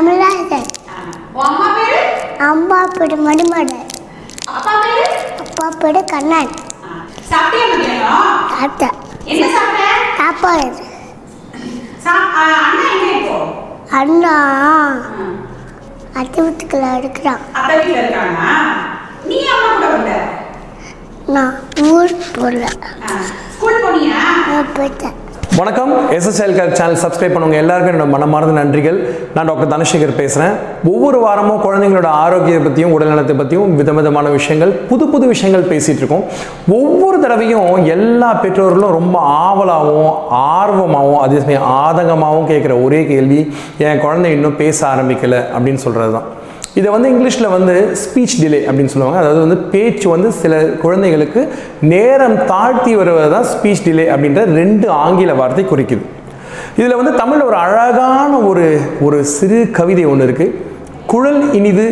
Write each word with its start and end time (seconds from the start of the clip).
தமிழாசன். 0.00 0.68
அம்மா 1.46 1.66
பேரு? 1.76 1.96
அம்மா 2.46 2.78
பேரு 2.94 3.16
மணிமாடு 3.24 3.74
அப்பா 4.52 4.72
பேரு? 4.84 5.02
அப்பா 5.42 5.66
பேரு 5.82 6.00
கண்ணன். 6.12 6.48
சாப்பிட்டியா 7.30 7.64
மதியானம்? 7.72 8.30
சாப்பிட்டேன் 8.52 8.96
என்ன 9.32 9.50
சாப்பிட்ட? 9.56 9.90
சாப்பாடு. 10.20 10.68
அண்ணா 12.06 12.86
எங்க 12.94 13.10
இப்போ? 13.18 13.36
அண்ணா. 14.00 14.34
அத்தை 16.20 16.38
வீட்டுக்குள்ள 16.46 16.96
இருக்கிறான். 17.00 17.42
நீ 19.28 19.38
அம்மா 19.56 19.68
கூட 19.74 19.86
வந்த? 19.96 20.14
நான் 21.36 21.54
ஊர் 21.92 22.16
போகல. 22.38 22.64
ஸ்கூல் 23.52 23.82
போனியா? 23.84 24.22
போயிட்டேன். 24.78 25.18
வணக்கம். 25.58 25.92
எஸ்எஸ்எல் 26.16 26.54
கேர் 26.56 26.74
சேனல் 26.78 27.00
சப்ஸ்கிரைப் 27.02 27.32
பண்ணவங்க 27.34 27.56
எல்லாருக்கும் 27.62 27.92
என்னோட 27.92 28.06
மனமார்ந்த 28.12 28.52
நன்றிகள். 28.58 28.98
நான் 29.34 29.48
டாக்டர் 29.50 29.70
தனசேகர் 29.72 30.12
பேசுகிறேன் 30.20 30.54
ஒவ்வொரு 30.92 31.18
வாரமும் 31.24 31.62
குழந்தைங்களோட 31.64 32.08
ஆரோக்கியத்தை 32.24 32.62
பற்றியும் 32.66 32.94
உடல்நலத்தை 32.96 33.34
பற்றியும் 33.40 33.74
விதவிதமான 33.80 34.30
விஷயங்கள் 34.36 34.72
புது 34.90 35.06
புது 35.12 35.26
விஷயங்கள் 35.32 35.68
பேசிகிட்டு 35.72 36.02
இருக்கோம். 36.02 36.24
ஒவ்வொரு 36.80 37.18
தடவையும் 37.24 37.88
எல்லா 37.96 38.30
பெற்றோர்களும் 38.44 38.96
ரொம்ப 38.98 39.18
ஆவலாகவும் 39.46 40.14
ஆர்வமாகவும் 40.58 41.22
அதே 41.24 41.40
சமயம் 41.44 41.70
ஆதங்கமாகவும் 41.84 42.50
கேட்குற 42.52 42.76
ஒரே 42.86 43.00
கேள்வி 43.12 43.40
என் 43.86 44.04
குழந்தை 44.06 44.30
இன்னும் 44.38 44.60
பேச 44.64 44.78
ஆரம்பிக்கலை 44.92 45.42
அப்படின்னு 45.54 45.82
சொல்கிறது 45.86 46.14
தான் 46.18 46.28
இதை 46.78 46.88
வந்து 46.94 47.08
இங்கிலீஷில் 47.12 47.52
வந்து 47.54 47.74
ஸ்பீச் 48.02 48.34
டிலே 48.42 48.58
அப்படின்னு 48.68 48.92
சொல்லுவாங்க. 48.92 49.20
அதாவது 49.22 49.40
வந்து 49.44 49.58
பேச்சு 49.72 50.06
வந்து 50.14 50.28
சில 50.42 50.60
குழந்தைகளுக்கு 50.82 51.40
நேரம் 51.92 52.36
தாழ்த்தி 52.50 52.92
வருவது 53.00 53.30
தான் 53.34 53.46
ஸ்பீச் 53.52 53.84
டிலே 53.86 54.06
அப்படின்ற 54.14 54.42
ரெண்டு 54.60 54.86
ஆங்கில 55.04 55.34
வார்த்தை 55.40 55.64
குறிக்குது. 55.72 56.04
இதில் 56.78 56.98
வந்து 57.00 57.12
தமிழில் 57.20 57.48
ஒரு 57.50 57.58
அழகான 57.64 58.32
ஒரு 58.50 58.66
ஒரு 59.06 59.18
சிறு 59.36 59.60
கவிதை 59.78 60.04
ஒன்று 60.12 60.26
இருக்குது 60.28 60.56
குழல் 61.12 61.42
இனிது 61.58 61.86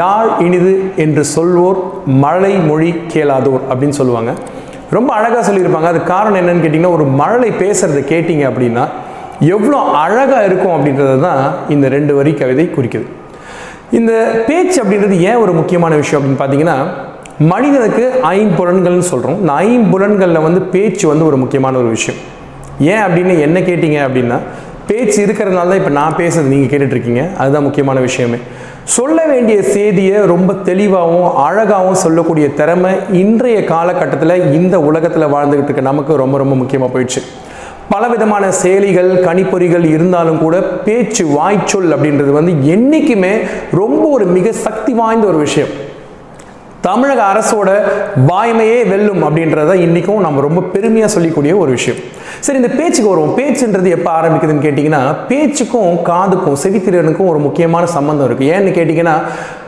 யாழ் 0.00 0.30
இனிது 0.46 0.74
என்று 1.04 1.22
சொல்வோர் 1.36 1.80
மழை 2.24 2.54
மொழி 2.68 2.90
கேளாதோர் 3.12 3.64
அப்படின்னு 3.70 3.98
சொல்லுவாங்க. 4.00 4.32
ரொம்ப 4.96 5.10
அழகாக 5.18 5.42
சொல்லியிருப்பாங்க. 5.48 5.90
அது 5.94 6.00
காரணம் 6.14 6.40
என்னன்னு 6.42 6.64
கேட்டிங்கன்னா 6.64 6.96
ஒரு 6.98 7.06
மழலை 7.20 7.50
பேசுகிறத 7.62 8.00
கேட்டிங்க 8.12 8.46
அப்படின்னா 8.50 8.84
எவ்வளோ 9.54 9.78
அழகாக 10.04 10.46
இருக்கும் 10.48 10.74
அப்படின்றது 10.76 11.18
தான் 11.28 11.44
இந்த 11.74 11.86
ரெண்டு 11.94 12.12
வரி 12.18 12.32
கவிதை 12.40 12.66
குறிக்குது. 12.78 13.06
இந்த 13.90 14.42
பேச்சு 14.46 14.84
அப்படின்றது 14.84 15.18
ஏன் 15.20 15.34
ஒரு 15.34 15.52
முக்கியமான 15.52 15.96
விஷயம் 15.96 16.20
அப்படின்னு 16.20 16.42
பார்த்தீங்கன்னா 16.42 16.76
மனிதனுக்கு 17.38 18.12
ஐம்புலன்கள்னு 18.22 19.06
சொல்கிறோம் 19.12 19.40
இந்த 19.40 19.52
ஐம்புலன்களில் 19.52 20.42
வந்து 20.42 20.62
பேச்சு 20.62 21.08
வந்து 21.08 21.26
ஒரு 21.26 21.36
முக்கியமான 21.36 21.76
ஒரு 21.78 21.88
விஷயம். 21.88 22.20
ஏன் 22.80 23.02
அப்படின்னு 23.02 23.40
என்ன 23.40 23.60
கேட்டிங்க 23.60 23.98
அப்படின்னா 24.06 24.38
பேச்சு 24.86 25.26
இருக்கிறதுனால 25.26 25.68
தான் 25.68 25.76
இப்போ 25.76 25.90
நான் 25.90 26.16
பேசுறது 26.16 26.42
நீங்கள் 26.42 26.72
கேட்டுட்ருக்கீங்க. 26.72 27.36
அதுதான் 27.36 27.62
முக்கியமான 27.62 28.00
விஷயமே. 28.00 28.38
சொல்ல 28.84 29.26
வேண்டிய 29.26 29.62
செய்தியை 29.62 30.20
ரொம்ப 30.26 30.54
தெளிவாகவும் 30.54 31.36
அழகாகவும் 31.36 31.94
சொல்லக்கூடிய 31.94 32.54
திறமை 32.54 32.92
இன்றைய 33.12 33.64
காலகட்டத்தில் 33.64 34.52
இந்த 34.52 34.80
உலகத்தில் 34.80 35.32
வாழ்ந்துக்கிட்டு 35.34 35.64
இருக்க 35.64 35.80
நமக்கு 35.80 36.16
ரொம்ப 36.16 36.38
ரொம்ப 36.38 36.54
முக்கியமாக 36.54 36.92
போயிடுச்சு. 36.94 37.22
பலவிதமான 37.92 38.44
செயலிகள் 38.62 39.10
கணிப்பொறிகள் 39.26 39.84
இருந்தாலும் 39.94 40.42
கூட 40.44 40.56
பேச்சு 40.86 41.24
வாய்ச்சொல் 41.36 41.90
அப்படின்றது 41.96 42.32
வந்து 42.38 42.52
என்றைக்குமே 42.74 43.34
ரொம்ப 43.80 44.04
ஒரு 44.16 44.26
மிக 44.36 44.52
சக்தி 44.66 44.92
வாய்ந்த 45.00 45.26
ஒரு 45.32 45.40
விஷயம். 45.46 45.72
தமிழக 46.86 47.20
அரசோட 47.32 47.68
வாய்மையே 48.30 48.80
வெல்லும் 48.90 49.22
அப்படின்றத 49.26 49.74
இன்றைக்கும் 49.84 50.24
நம்ம 50.24 50.40
ரொம்ப 50.46 50.62
பெருமையாக 50.74 51.10
சொல்லிக்கூடிய 51.14 51.52
ஒரு 51.62 51.70
விஷயம். 51.76 52.00
சரி 52.46 52.58
இந்த 52.60 52.70
பேச்சுக்கு 52.78 53.12
வருவோம். 53.12 53.32
பேச்சுன்றது 53.38 53.94
எப்போ 53.96 54.10
ஆரம்பிக்குதுன்னு 54.18 54.66
கேட்டிங்கன்னா 54.66 55.00
பேச்சுக்கும் 55.30 55.96
காதுக்கும் 56.10 56.60
செவித்திறனுக்கும் 56.64 57.30
ஒரு 57.32 57.40
முக்கியமான 57.46 57.86
சம்மந்தம் 57.96 58.28
இருக்குது 58.28 58.52
ஏன்னு 58.56 58.76
கேட்டிங்கன்னா 58.78 59.16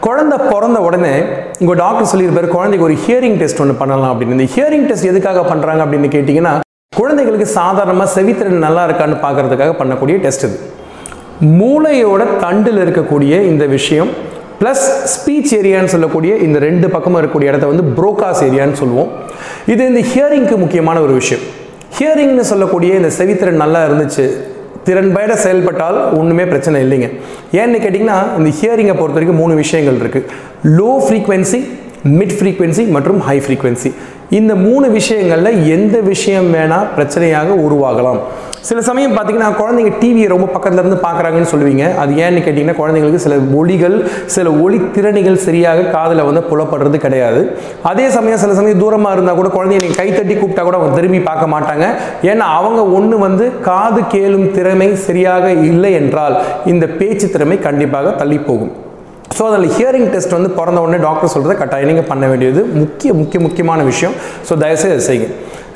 குழந்தை 0.06 0.38
பிறந்த 0.52 0.80
உடனே 0.88 1.14
உங்கள் 1.62 1.80
டாக்டர் 1.84 2.12
சொல்லியிருப்பார் 2.12 2.54
குழந்தைக்கு 2.58 2.88
ஒரு 2.90 2.98
ஹியரிங் 3.06 3.40
டெஸ்ட் 3.42 3.64
ஒன்று 3.64 3.80
பண்ணலாம் 3.82 4.12
அப்படின்னு. 4.12 4.38
இந்த 4.38 4.48
ஹியரிங் 4.56 4.86
டெஸ்ட் 4.90 5.10
எதுக்காக 5.14 5.46
பண்ணுறாங்க 5.52 5.82
அப்படின்னு 5.86 6.14
கேட்டிங்கன்னா 6.16 6.54
குழந்தைகளுக்கு 6.94 7.46
சாதாரணமாக 7.58 8.08
செவித்திறன் 8.14 8.64
நல்லா 8.66 8.82
இருக்கான்னு 8.88 9.16
பார்க்கறதுக்காக 9.24 9.72
பண்ணக்கூடிய 9.80 10.16
டெஸ்ட் 10.24 10.44
இது. 10.48 10.56
மூளையோட 11.60 12.22
தண்டில் 12.44 12.80
இருக்கக்கூடிய 12.84 13.32
இந்த 13.50 13.64
விஷயம் 13.76 14.10
ப்ளஸ் 14.60 14.84
ஸ்பீச் 15.14 15.52
ஏரியான்னு 15.58 15.92
சொல்லக்கூடிய 15.94 16.32
இந்த 16.46 16.58
ரெண்டு 16.66 16.86
பக்கமும் 16.94 17.18
இருக்கக்கூடிய 17.20 17.50
இடத்த 17.52 17.66
வந்து 17.72 17.84
புரோகாஸ் 17.98 18.42
ஏரியான்னு 18.48 18.78
சொல்லுவோம். 18.82 19.10
இது 19.72 19.82
இந்த 19.90 20.02
ஹியரிங்க்கு 20.12 20.56
முக்கியமான 20.62 21.00
ஒரு 21.06 21.14
விஷயம். 21.20 21.44
ஹியரிங்னு 21.98 22.46
சொல்லக்கூடிய 22.52 22.92
இந்த 23.00 23.10
செவித்திறன் 23.18 23.62
நல்லா 23.64 23.82
இருந்துச்சு 23.88 24.26
திறன்பயட 24.88 25.34
செயல்பட்டால் 25.44 25.98
ஒன்றுமே 26.20 26.44
பிரச்சனை 26.52 26.80
இல்லைங்க. 26.86 27.08
ஏன்னு 27.60 27.82
கேட்டிங்கன்னா 27.84 28.18
இந்த 28.38 28.50
ஹியரிங்கை 28.60 28.96
பொறுத்த 29.00 29.18
வரைக்கும் 29.18 29.40
மூணு 29.42 29.54
விஷயங்கள் 29.62 30.00
இருக்குது 30.04 30.28
லோ 30.78 30.90
ஃப்ரீக்வன்சி 31.06 31.60
மிட் 32.18 32.36
ஃப்ரீக்வன்சி 32.38 32.82
மற்றும் 32.96 33.20
ஹை 33.28 33.36
ஃப்ரீக்வன்சி 33.44 33.90
இந்த 34.38 34.54
மூணு 34.54 34.86
விஷயங்களில் 34.90 35.58
எந்த 35.76 35.96
விஷயம் 36.00 36.48
வேணால் 36.54 36.88
பிரச்சனையாக 36.96 37.48
உருவாகலாம். 37.66 38.20
சில 38.68 38.80
சமயம் 38.88 39.12
பார்த்தீங்கன்னா 39.16 39.48
குழந்தைங்க 39.58 39.90
டிவியை 40.00 40.28
ரொம்ப 40.32 40.46
பக்கத்தில் 40.54 40.80
இருந்து 40.82 40.98
பார்க்குறாங்கன்னு 41.04 41.50
சொல்லுவீங்க. 41.52 41.84
அது 42.02 42.12
ஏன்னு 42.22 42.40
கேட்டிங்கன்னா 42.46 42.76
குழந்தைங்களுக்கு 42.78 43.24
சில 43.24 43.36
ஒளிகள் 43.58 43.96
சில 44.36 44.52
ஒளி 44.62 44.78
திறனிகள் 44.94 45.36
சரியாக 45.44 45.84
காதில் 45.96 46.24
வந்து 46.28 46.42
புலப்படுறது 46.50 47.00
கிடையாது. 47.04 47.42
அதே 47.90 48.06
சமயம் 48.16 48.42
சில 48.44 48.54
சமயம் 48.54 48.82
தூரமாக 48.82 49.16
இருந்தால் 49.16 49.38
கூட 49.40 49.50
குழந்தைய 49.56 49.82
நீங்கள் 49.84 50.00
கைத்தட்டி 50.00 50.36
கூப்பிட்டா 50.40 50.64
கூட 50.68 50.78
அவங்க 50.80 50.96
திரும்பி 50.98 51.20
பார்க்க 51.20 51.52
மாட்டாங்க. 51.54 51.86
ஏன்னா 52.30 52.48
அவங்க 52.58 52.82
ஒன்று 52.98 53.18
வந்து 53.26 53.46
காது 53.68 54.02
கேளும் 54.16 54.50
திறமை 54.50 54.94
சரியாக 54.94 55.52
இல்லை 55.70 55.92
என்றால் 55.92 56.36
இந்த 56.64 56.86
பேச்சு 56.86 57.30
திறமை 57.30 57.58
கண்டிப்பாக 57.68 58.10
தள்ளி 58.22 58.40
போகும். 58.48 58.74
ஸோ 59.36 59.42
அதில் 59.48 59.72
ஹியரிங் 59.76 60.08
டெஸ்ட் 60.12 60.34
வந்து 60.36 60.50
பிறந்த 60.58 60.78
உடனே 60.84 60.98
டாக்டர் 61.06 61.32
சொல்கிறத 61.34 61.54
கட்டாயம் 61.62 61.90
நீங்கள் 61.90 62.08
பண்ண 62.10 62.24
வேண்டியது. 62.32 62.60
முக்கிய 62.82 63.10
முக்கிய 63.20 63.40
முக்கியமான 63.46 63.80
விஷயம். 63.90 64.14
ஸோ 64.48 64.52
தயவுசெய்து 64.62 64.94
அதை 64.96 65.04
செய்யுங்க. 65.08 65.28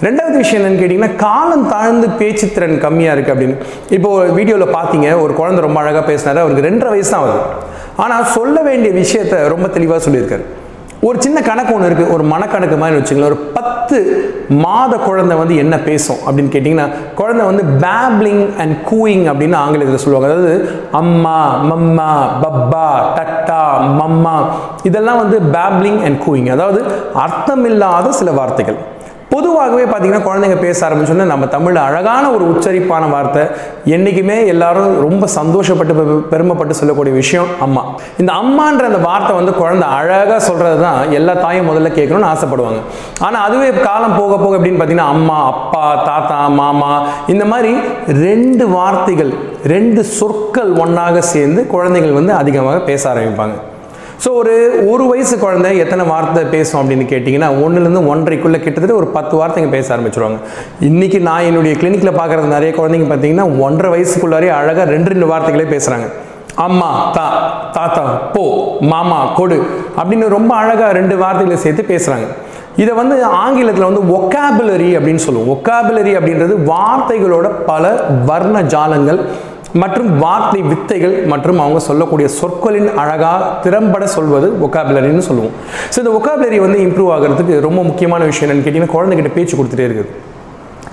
ரெண்டாவது 0.07 0.37
விஷயம் 0.43 0.61
என்னன்னு 0.61 0.81
கேட்டிங்கன்னா 0.81 1.17
காலம் 1.25 1.67
தாழ்ந்து 1.73 2.07
பேச்சு 2.21 2.47
திறன் 2.55 2.79
கம்மியாக 2.85 3.15
இருக்குது 3.17 3.35
அப்படின்னு. 3.35 3.57
இப்போ 3.97 4.11
வீடியோவில் 4.39 4.75
பார்த்தீங்க 4.77 5.09
ஒரு 5.25 5.33
குழந்தை 5.41 5.63
ரொம்ப 5.67 5.81
அழகாக 5.83 6.05
பேசினார் 6.11 6.43
அவருக்கு 6.45 6.67
ரெண்டரை 6.69 6.93
வயசு 6.95 7.13
தான் 7.15 7.25
ஆகுது. 7.25 7.43
ஆனால் 8.05 8.31
சொல்ல 8.37 8.57
வேண்டிய 8.69 8.93
விஷயத்த 9.03 9.43
ரொம்ப 9.55 9.69
தெளிவாக 9.77 10.01
சொல்லியிருக்காரு. 10.07 10.47
ஒரு 11.09 11.17
சின்ன 11.25 11.39
கணக்கு 11.49 11.73
ஒன்று 11.75 11.89
இருக்குது 11.89 12.13
ஒரு 12.15 12.25
மனக்கணக்கு 12.33 12.77
மாதிரி 12.81 12.97
வச்சுங்களேன் 12.97 13.31
ஒரு 13.33 13.39
பத்து 13.57 13.99
மாத 14.65 14.93
குழந்தை 15.07 15.35
வந்து 15.41 15.55
என்ன 15.63 15.75
பேசும் 15.87 16.21
அப்படின்னு 16.25 16.53
கேட்டிங்கன்னா 16.55 16.87
குழந்தை 17.21 17.45
வந்து 17.51 17.65
பேப்ளிங் 17.85 18.43
அண்ட் 18.63 18.75
கூயிங் 18.91 19.25
அப்படின்னு 19.31 19.57
ஆங்கிலத்தில் 19.63 20.03
சொல்லுவாங்க. 20.05 20.29
அதாவது 20.31 20.53
அம்மா 21.01 21.39
மம்மா 21.71 22.11
பப்பா 22.45 22.87
டட்டா 23.17 23.63
மம்மா 24.01 24.35
இதெல்லாம் 24.91 25.23
வந்து 25.23 25.39
பேப்ளிங் 25.57 26.01
அண்ட் 26.09 26.21
கூயிங் 26.27 26.51
அதாவது 26.57 26.83
அர்த்தமில்லாத 27.25 28.13
சில 28.21 28.33
வார்த்தைகள். 28.41 28.81
பொதுவாகவே 29.33 29.85
பார்த்தீங்கன்னா 29.85 30.27
குழந்தைங்க 30.27 30.57
பேச 30.65 30.79
ஆரம்பிச்சோன்னா 30.87 31.27
நம்ம 31.33 31.47
தமிழில் 31.55 31.81
அழகான 31.89 32.31
ஒரு 32.37 32.45
உச்சரிப்பான 32.53 33.11
வார்த்தை 33.11 33.43
என்றைக்குமே 33.95 34.47
எல்லாரும் 34.53 34.97
ரொம்ப 35.05 35.27
சந்தோஷப்பட்டு 35.37 35.95
பெருமைப்பட்டு 36.33 36.79
சொல்லக்கூடிய 36.81 37.15
விஷயம் 37.15 37.49
அம்மா. 37.67 37.83
இந்த 38.19 38.33
அம்மான்ற 38.33 38.85
அந்த 38.91 39.01
வார்த்தை 39.09 39.37
வந்து 39.37 39.55
குழந்தை 39.61 39.89
அழகாக 39.99 40.41
சொல்கிறது 40.49 40.81
தான் 40.87 41.13
எல்லா 41.19 41.35
தாயும் 41.45 41.71
முதல்ல 41.71 41.93
கேட்கணும்னு 41.99 42.31
ஆசைப்படுவாங்க. 42.33 42.81
ஆனால் 43.29 43.47
அதுவே 43.47 43.71
காலம் 43.87 44.19
போக 44.21 44.33
போக 44.37 44.53
அப்படின்னு 44.59 44.81
பார்த்தீங்கன்னா 44.81 45.15
அம்மா 45.17 45.39
அப்பா 45.53 45.85
தாத்தா 46.11 46.41
மாமா 46.61 46.93
இந்த 47.35 47.45
மாதிரி 47.45 47.73
ரெண்டு 48.27 48.67
வார்த்தைகள் 48.77 49.33
ரெண்டு 49.75 50.03
சொற்கள் 50.19 50.73
ஒன்றாக 50.85 51.21
சேர்ந்து 51.35 51.67
குழந்தைகள் 51.67 52.19
வந்து 52.21 52.35
அதிகமாக 52.43 52.81
பேச 52.93 53.03
ஆரம்பிப்பாங்க. 53.15 53.57
ஸோ 54.25 54.31
ஒரு 54.35 54.55
ஒரு 54.93 55.05
வயசு 55.07 55.39
குழந்தை 55.39 55.79
எத்தனை 55.79 56.05
வார்த்தை 56.05 56.45
பேசும் 56.45 56.81
அப்படின்னு 56.81 57.05
கேட்டிங்கன்னா 57.13 57.49
ஒன்றுலேருந்து 57.65 58.03
ஒன்றரைக்குள்ளே 58.13 58.59
கிட்டத்தட்ட 58.61 58.95
ஒரு 58.95 59.07
பத்து 59.07 59.35
வார்த்தைங்க 59.37 59.71
பேச 59.71 59.97
ஆரம்பிச்சிருவாங்க. 59.97 60.39
இன்றைக்கி 60.81 61.21
நான் 61.21 61.43
என்னுடைய 61.43 61.77
கிளினிக்கில் 61.77 62.19
பார்க்குறது 62.19 62.47
நிறைய 62.47 62.73
குழந்தைங்க 62.77 63.09
பார்த்தீங்கன்னா 63.09 63.47
ஒன்றரை 63.61 63.91
வயசுக்குள்ளாரே 63.95 64.49
அழகாக 64.49 64.91
ரெண்டு 64.91 65.11
ரெண்டு 65.11 65.27
வார்த்தைகளே 65.27 65.65
பேசுகிறாங்க 65.65 66.09
அம்மா 66.57 67.13
தா 67.13 67.27
தாத்தா 67.73 68.03
போ 68.35 68.45
மாமா 68.93 69.33
கொடு 69.35 69.59
அப்படின்னு 69.97 70.29
ரொம்ப 70.29 70.55
அழகாக 70.55 70.93
ரெண்டு 70.93 71.17
வார்த்தைகளை 71.17 71.57
சேர்த்து 71.57 71.83
பேசுகிறாங்க 71.83 72.29
இதை 72.77 72.93
வந்து 72.95 73.25
ஆங்கிலத்தில் 73.25 73.89
வந்து 73.91 74.03
ஒக்காபுலரி 74.17 74.91
அப்படின்னு 74.97 75.23
சொல்லுவோம். 75.25 75.51
ஒக்காபுலரி 75.57 76.13
அப்படின்றது 76.17 76.55
வார்த்தைகளோட 76.65 77.49
பல 77.67 77.85
வர்ண 78.27 78.63
ஜாலங்கள் 78.63 79.21
மற்றும் 79.83 80.09
வார்த்தை 80.23 80.61
வித்தைகள் 80.71 81.15
மற்றும் 81.33 81.61
அவங்க 81.65 81.81
சொல்லக்கூடிய 81.89 82.29
சொற்களின் 82.39 82.89
அழகாக 83.03 83.51
திறம்பட 83.65 84.05
சொல்வது 84.17 84.49
ஒக்காபுலரின்னு 84.67 85.27
சொல்லுவோம். 85.29 85.55
ஸோ 85.93 85.97
இந்த 86.03 86.13
ஒக்காபுலரி 86.19 86.59
வந்து 86.67 86.81
இம்ப்ரூவ் 86.87 87.13
ஆகிறதுக்கு 87.17 87.55
ரொம்ப 87.69 87.81
முக்கியமான 87.91 88.25
விஷயம் 88.31 88.47
என்னன்னு 88.47 88.67
கேட்டிங்கன்னா 88.67 88.95
குழந்தைகிட்ட 88.97 89.33
பேச்சு 89.37 89.57
கொடுத்துட்டே 89.61 89.87
இருக்குது. 89.89 90.11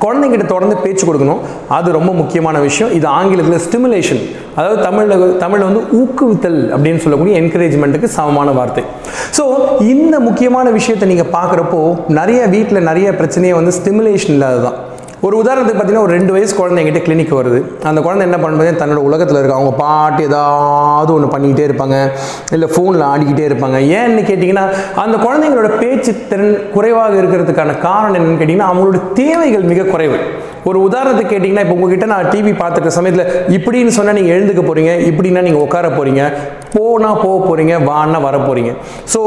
குழந்தைங்கிட்ட 0.04 0.46
தொடர்ந்து 0.52 0.76
பேச்சு 0.84 1.04
கொடுக்கணும் 1.08 1.40
அது 1.78 1.88
ரொம்ப 1.98 2.12
முக்கியமான 2.20 2.58
விஷயம். 2.66 2.92
இது 2.98 3.08
ஆங்கிலத்தில் 3.20 3.64
ஸ்டிமுலேஷன் 3.66 4.22
அதாவது 4.58 4.78
தமிழில் 4.88 5.38
தமிழில் 5.44 5.68
வந்து 5.70 5.82
ஊக்குவித்தல் 6.00 6.60
அப்படின்னு 6.76 7.02
சொல்லக்கூடிய 7.06 7.36
என்கரேஜ்மெண்ட்டுக்கு 7.42 8.10
சமமான 8.18 8.52
வார்த்தை. 8.60 8.84
ஸோ 9.38 9.44
இந்த 9.94 10.16
முக்கியமான 10.28 10.70
விஷயத்தை 10.78 11.08
நீங்கள் 11.14 11.32
பார்க்குறப்போ 11.38 11.82
நிறைய 12.20 12.42
வீட்டில் 12.56 12.88
நிறைய 12.90 13.08
பிரச்சனையை 13.22 13.56
வந்து 13.60 13.74
ஸ்டிமுலேஷன் 13.80 14.36
இல்லாத 14.38 14.62
தான் 14.68 14.78
ஒரு 15.25 15.36
உதாரணத்துக்கு 15.42 15.78
பார்த்தீங்கன்னா 15.78 16.08
ஒரு 16.08 16.16
ரெண்டு 16.16 16.34
வயசு 16.34 16.54
குழந்தை 16.58 16.80
எங்கிட்ட 16.81 17.00
கிளினிக் 17.06 17.31
வருது. 17.38 17.60
அந்த 17.90 18.00
குழந்தை 18.06 18.24
என்ன 18.28 18.38
பண்ணுறது 18.44 18.72
தன்னோட 18.81 19.02
உலகத்தில் 19.10 19.40
இருக்க 19.40 19.56
அவங்க 19.60 19.74
பாட்டு 19.84 20.22
ஏதாவது 20.30 21.12
ஒன்று 21.16 21.31
பண்ணிக்கிட்டே 21.34 21.68
இருப்பாங்க. 21.69 21.98
இல்லை 22.56 22.68
ஃபோனில் 22.74 23.06
ஆடிக்கிட்டே 23.12 23.46
இருப்பாங்க. 23.50 23.78
ஏன்னு 24.00 24.24
கேட்டிங்கன்னா 24.30 24.66
அந்த 25.04 25.16
குழந்தைங்களோட 25.25 25.72
பேச்சு 25.84 26.14
திறன் 26.31 26.54
குறைவாக 26.75 27.16
இருக்கிறதுக்கான 27.22 27.78
காரணம் 27.88 28.19
என்னென்னு 28.19 28.42
கேட்டிங்கன்னா 28.42 28.69
அவங்களோட 28.74 29.00
தேவைகள் 29.22 29.66
மிக 29.72 29.88
குறைவு. 29.94 30.19
ஒரு 30.69 30.78
உதாரணத்துக்கு 30.86 31.31
கேட்டிங்கன்னா 31.31 31.66
இப்போ 31.66 31.75
உங்ககிட்ட 31.78 32.08
நான் 32.14 32.30
டிவி 32.31 32.54
பார்த்துட்ட 32.62 32.90
சமயத்தில் 32.96 33.28
இப்படின்னு 33.58 33.92
சொன்னால் 33.98 34.18
நீங்கள் 34.19 34.36
எழுந்துக்க 34.38 34.62
போகிறீங்க 34.64 34.94
இப்படின்னா 35.10 35.44
நீங்கள் 35.48 35.64
உட்கார 35.66 35.90
போகிறீங்க 35.98 36.24
போனா 36.75 37.12
போக 37.24 37.36
போகிறீங்க 37.48 37.75
வான்னா 37.90 38.19
வர 38.28 38.38
போகிறீங்க 38.48 38.72
ஸோ 39.14 39.19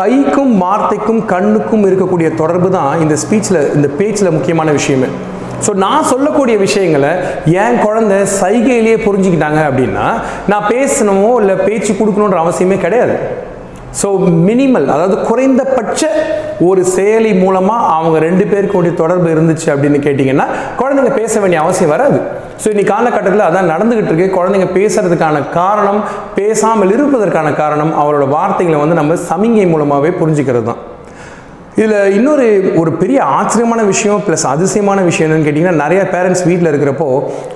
கைக்கும் 0.00 0.54
வார்த்தைக்கும் 0.64 1.22
கண்ணுக்கும் 1.34 1.86
இருக்கக்கூடிய 1.90 2.30
தொடர்பு 2.40 2.70
தான் 2.78 2.92
இந்த 3.04 3.16
ஸ்பீச்சில் 3.24 3.60
இந்த 3.78 3.90
பேச்சில் 4.00 4.34
முக்கியமான 4.38 4.72
விஷயமே. 4.78 5.10
ஸோ 5.66 5.70
நான் 5.84 6.08
சொல்லக்கூடிய 6.12 6.56
விஷயங்களை 6.66 7.12
என் 7.64 7.78
குழந்தை 7.84 8.18
சைகையிலேயே 8.40 8.98
புரிஞ்சுக்கிட்டாங்க 9.06 9.60
அப்படின்னா 9.68 10.06
நான் 10.52 10.68
பேசணுமோ 10.74 11.30
இல்லை 11.42 11.56
பேச்சு 11.68 11.92
கொடுக்கணுன்ற 11.92 12.40
அவசியமே 12.44 12.78
கிடையாது. 12.86 13.16
ஸோ 14.00 14.08
மினிமல் 14.48 14.84
அதாவது 14.94 15.16
குறைந்தபட்ச 15.28 16.02
ஒரு 16.68 16.82
செயலி 16.96 17.30
மூலமாக 17.40 17.88
அவங்க 17.96 18.16
ரெண்டு 18.26 18.44
பேருக்குடைய 18.50 18.92
தொடர்பு 19.00 19.28
இருந்துச்சு 19.34 19.68
அப்படின்னு 19.72 19.98
கேட்டிங்கன்னா 20.06 20.46
குழந்தைங்க 20.80 21.12
பேச 21.20 21.32
வேண்டிய 21.42 21.60
அவசியம் 21.64 21.92
வராது. 21.94 22.18
ஸோ 22.62 22.66
இன்னைக்கு 22.72 22.92
காலகட்டத்தில் 22.94 23.46
அதான் 23.48 23.70
நடந்துகிட்டு 23.72 24.10
இருக்கு. 24.12 24.28
குழந்தைங்க 24.38 24.68
பேசுறதுக்கான 24.78 25.42
காரணம் 25.58 26.00
பேசாமல் 26.38 26.94
இருப்பதற்கான 26.96 27.50
காரணம் 27.62 27.92
அவரோட 28.02 28.26
வார்த்தைகளை 28.36 28.80
வந்து 28.82 28.98
நம்ம 29.00 29.16
சமிங்கை 29.30 29.66
மூலமாகவே 29.74 30.12
புரிஞ்சுக்கிறது 30.20 30.66
தான் 30.70 30.82
இதில் 31.80 32.14
இன்னொரு 32.16 32.46
ஒரு 32.80 32.90
பெரிய 33.00 33.18
ஆச்சரியமான 33.36 33.80
விஷயம் 33.90 34.22
ப்ளஸ் 34.24 34.44
அதிசயமான 34.52 35.02
விஷயம் 35.08 35.26
என்னன்னு 35.26 35.46
கேட்டிங்கன்னா 35.46 35.80
நிறைய 35.82 36.00
பேரண்ட்ஸ் 36.14 36.42
வீட்டில் 36.48 36.70
இருக்கிறப்போ 36.70 37.06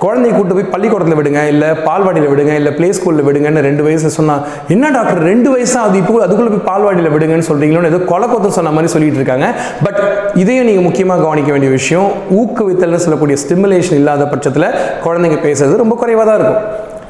குழந்தைய 0.03 0.31
கூட்டு 0.37 0.55
போய் 0.57 0.69
பள்ளிக்கூடத்தில் 0.73 1.17
விடுங்க 1.19 1.41
இல்லை 1.53 1.69
பால்வாடியில் 1.87 2.31
விடுங்க 2.31 2.53
இல்லை 2.59 2.71
ப்ளே 2.77 2.87
ஸ்கூலில் 2.97 3.27
விடுங்கன்னு 3.27 3.63
ரெண்டு 3.67 3.83
வயசு 3.87 4.11
சொன்னால் 4.17 4.41
என்ன 4.75 4.91
டாக்டர் 4.97 5.21
ரெண்டு 5.31 5.51
வயசா 5.55 5.81
அது 5.89 5.99
இப்போ 6.01 6.15
அதுக்குள்ளே 6.27 6.53
போய் 6.55 6.65
பால்வாடியில் 6.71 7.13
விடுங்கன்னு 7.15 7.47
சொல்கிறீங்களோன்னு 7.49 7.91
ஏதோ 7.93 8.01
கொலக்கொத்தம் 8.13 8.57
சொன்ன 8.57 8.73
மாதிரி 8.77 8.91
சொல்லிட்டு 8.95 9.21
இருக்காங்க. 9.21 9.47
பட் 9.85 10.01
இதையும் 10.43 10.67
நீங்கள் 10.69 10.87
முக்கியமாக 10.87 11.23
கவனிக்க 11.25 11.51
வேண்டிய 11.55 11.71
விஷயம் 11.79 12.09
ஊக்குவித்தல்னு 12.41 13.03
சொல்லக்கூடிய 13.05 13.37
ஸ்டிமுலேஷன் 13.43 13.99
இல்லாத 14.01 14.27
பட்சத்தில் 14.33 14.69
குழந்தைங்க 15.05 15.39
பேசுறது 15.47 15.81
ரொம்ப 15.83 15.97
குறைவாக 16.03 16.25
தான் 16.31 16.39
இருக்கும். 16.41 16.61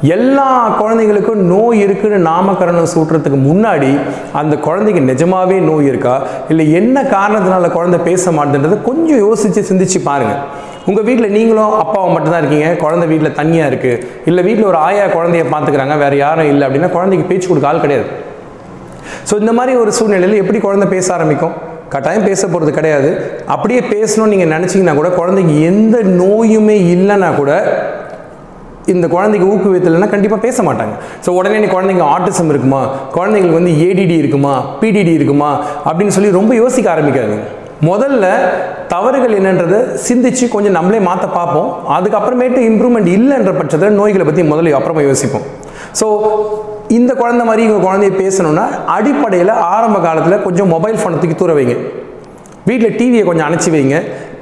எல்லா 0.01 0.77
குழந்தைங்களுக்கும் 0.81 1.41
நோய் 1.53 1.79
இருக்குன்னு 1.79 2.17
நாமகரணம் 2.17 2.91
சூட்டுறதுக்கு 2.93 3.39
முன்னாடி 3.49 3.99
அந்த 4.33 4.57
குழந்தைக்கு 4.57 5.01
நிஜமாவே 5.01 5.59
நோய் 5.59 5.85
இருக்கா? 5.85 6.21
இல்லை 6.49 6.71
என்ன 6.71 7.03
காரணத்தினால 7.03 7.71
குழந்தை 7.71 7.99
பேச 7.99 8.31
மாட்டேன்றதை 8.31 8.81
கொஞ்சம் 8.81 9.17
யோசித்து 9.17 9.61
சிந்திச்சு 9.61 10.03
பாருங்கள் 10.03 10.41
உங்கள் 10.85 11.03
வீட்டில் 11.03 11.31
நீங்களும் 11.31 11.73
அப்பாவை 11.73 12.13
மட்டும்தான் 12.13 12.41
இருக்கீங்க 12.41 12.75
குழந்தை 12.75 13.07
வீட்டில் 13.07 13.33
தனியாக 13.33 13.75
இருக்குது 13.75 14.01
இல்லை 14.25 14.43
வீட்டில் 14.43 14.65
ஒரு 14.65 14.77
ஆயா 14.77 15.05
குழந்தைய 15.05 15.45
பார்த்துக்கிறாங்க 15.53 15.97
வேறு 15.97 16.17
யாரும் 16.17 16.45
இல்லை 16.45 16.67
அப்படின்னா 16.67 16.89
குழந்தைக்கு 16.89 17.27
பேச்சு 17.27 17.47
கொடுக்க 17.47 17.67
ஆள் 17.67 17.79
கிடையாது. 17.79 18.05
ஸோ 19.31 19.39
இந்த 19.39 19.53
மாதிரி 19.53 19.77
ஒரு 19.77 19.91
சூழ்நிலையில் 19.91 20.37
எப்படி 20.37 20.59
குழந்தை 20.59 20.87
பேச 20.87 21.13
ஆரம்பிக்கும்? 21.13 21.53
கட்டாயம் 21.89 22.23
பேச 22.23 22.47
போகிறது 22.47 22.71
கிடையாது. 22.71 23.41
அப்படியே 23.45 23.79
பேசணும்னு 23.79 24.33
நீங்கள் 24.35 24.59
நினச்சிங்கன்னா 24.59 24.95
கூட 24.95 25.09
குழந்தைக்கு 25.09 25.61
எந்த 25.61 25.97
நோயுமே 26.03 26.77
இல்லைன்னா 26.95 27.35
கூட 27.35 27.51
இந்த 28.93 29.05
குழந்தைக்கு 29.07 29.47
ஊக்குவித்தலைன்னா 29.53 30.09
கண்டிப்பாக 30.09 30.41
பேச 30.41 30.63
மாட்டாங்க. 30.63 30.95
ஸோ 31.25 31.29
உடனே 31.29 31.57
நீ 31.57 31.65
குழந்தைங்க 31.65 32.05
ஆட்டிசம் 32.15 32.49
இருக்குமா? 32.49 32.81
குழந்தைங்களுக்கு 33.15 33.59
வந்து 33.61 33.73
ஏடிடி 33.87 34.15
இருக்குமா? 34.23 34.53
பிடிடி 34.81 35.13
இருக்குமா? 35.19 35.51
அப்படின்னு 35.85 36.15
சொல்லி 36.17 36.31
ரொம்ப 36.39 36.55
யோசிக்க 36.55 36.95
ஆரம்பிக்காதுங்க 36.95 37.45
முதல்ல 37.89 38.25
தவறுகள் 38.87 39.33
என்னன்றதை 39.39 39.79
சிந்திச்சு 40.07 40.45
கொஞ்சம் 40.49 40.75
நம்மளே 40.77 40.99
மாற்ற 40.99 41.25
பார்ப்போம். 41.27 41.69
அதுக்கப்புறமேட்டு 41.95 42.59
இம்ப்ரூவ்மெண்ட் 42.69 43.09
இல்லைன்ற 43.15 43.51
பட்சத்தில் 43.57 43.97
நோய்களை 43.99 44.25
பற்றி 44.25 44.43
முதல்ல 44.51 44.77
அப்புறமா 44.79 45.01
யோசிப்போம். 45.01 45.45
ஸோ 45.99 46.05
இந்த 46.97 47.11
குழந்தை 47.13 47.45
மாதிரி 47.45 47.63
இவங்க 47.67 47.81
குழந்தைய 47.87 48.11
பேசணும்னா 48.23 48.65
அடிப்படையில் 48.85 49.53
ஆரம்ப 49.75 49.99
காலத்தில் 49.99 50.43
கொஞ்சம் 50.47 50.67
மொபைல் 50.75 50.99
ஃபோனை 51.01 51.17
தூக்கி 51.21 51.35
தூர 51.35 51.53
வைங்க. 51.53 51.75
வீட்டில் 52.69 52.95
டிவியை 52.99 53.23
கொஞ்சம் 53.25 53.47
அணைச்சி 53.47 53.71
வைங்க. 53.75 53.97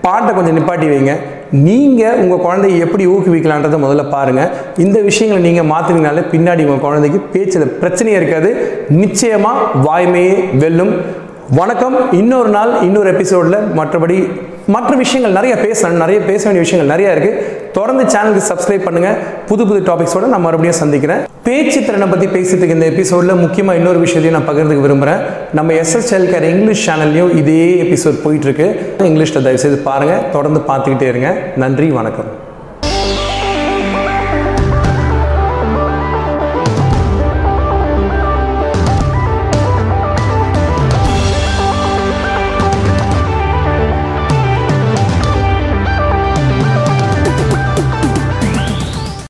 பாட்டை 0.06 0.32
கொஞ்சம் 0.36 0.56
நிப்பாட்டி 0.58 0.88
வைங்க. 0.94 1.14
நீங்கள் 1.54 2.16
உங்கள் 2.16 2.38
குழந்தையை 2.38 2.80
எப்படி 2.80 3.08
ஊக்குவிக்கலான்றதை 3.08 3.78
முதல்ல 3.84 4.10
பாருங்கள் 4.10 4.50
இந்த 4.78 5.02
விஷயங்களை 5.02 5.52
நீங்கள் 5.52 5.78
மாற்றினீங்கனாலே 5.78 6.24
பின்னாடி 6.32 6.62
உங்கள் 6.64 6.80
குழந்தைக்கு 6.80 7.20
பேச்சில் 7.20 7.78
பிரச்சனையே 7.82 8.16
இருக்காது. 8.22 8.50
நிச்சயமாக 8.90 9.60
வாய்மையே 9.84 10.58
வெல்லும். 10.58 11.22
வணக்கம். 11.56 12.12
இன்னொரு 12.12 12.50
நாள் 12.50 12.82
இன்னொரு 12.82 13.14
எபிசோடில் 13.14 13.56
மற்றபடி 13.78 14.32
மற்ற 14.68 14.96
விஷயங்கள் 14.96 15.36
நிறைய 15.38 15.56
பேசணும் 15.56 16.02
நிறைய 16.04 16.20
பேச 16.28 16.42
வேண்டிய 16.46 16.64
விஷயங்கள் 16.66 16.92
நிறைய 16.94 17.14
இருக்குது 17.16 17.40
தொடர்ந்து 17.78 18.04
சேனலுக்கு 18.04 18.50
சப்ஸ்கிரைப் 18.50 18.86
பண்ணுங்கள் 18.88 19.18
புது 19.50 19.68
புது 19.68 19.80
டாபிக்ஸோட 19.90 20.26
நான் 20.34 20.46
மறுபடியும் 20.46 20.80
சந்திக்கிறேன். 20.82 21.24
பேச்சு 21.48 21.86
திறனை 21.86 22.08
பற்றி 22.08 22.28
பேசுறதுக்கு 22.28 22.78
இந்த 22.78 22.86
எபிசோடில் 22.86 23.42
முக்கியமாக 23.42 23.80
இன்னொரு 23.80 24.00
விஷயத்தையும் 24.00 24.38
நான் 24.38 24.50
பகிர்ந்துக்க 24.50 24.86
விரும்புகிறேன் 24.86 25.20
நம்ம 25.54 25.74
எஸ்எஸ்எல் 25.74 26.30
கேர் 26.34 26.48
இங்கிலீஷ் 26.54 26.90
சேனல்லையும் 26.90 27.36
இதே 27.42 27.60
எபிசோட் 27.86 28.24
போயிட்டுருக்கு 28.26 28.70
இங்கிலீஷில் 29.10 29.46
தயவுசெய்து 29.48 29.78
பாருங்கள் 29.90 30.32
தொடர்ந்து 30.32 30.60
பார்த்துக்கிட்டே 30.72 31.02
இருங்க. 31.02 31.38
நன்றி 31.56 31.90
வணக்கம். 31.92 32.43